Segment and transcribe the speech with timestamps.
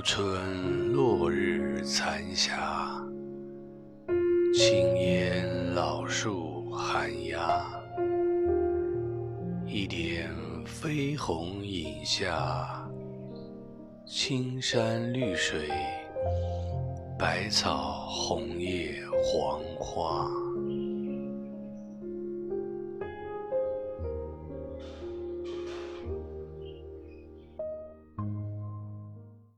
[0.00, 3.00] 春落日残霞，
[4.54, 7.64] 青烟老树寒鸦。
[9.66, 10.30] 一点
[10.64, 12.88] 飞红影下，
[14.06, 15.68] 青山绿水，
[17.18, 20.30] 百草红叶黄花。